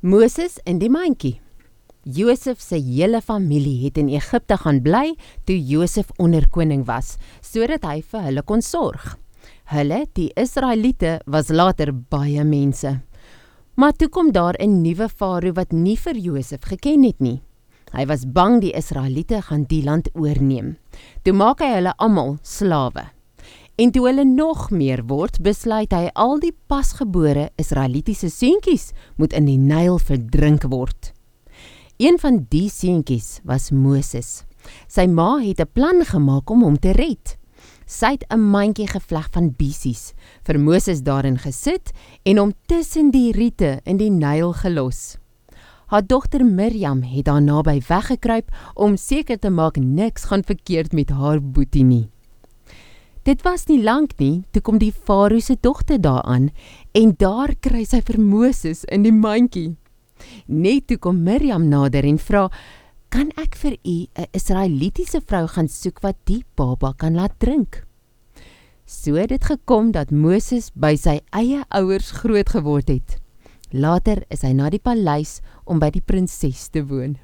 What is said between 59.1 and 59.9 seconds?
mandjie.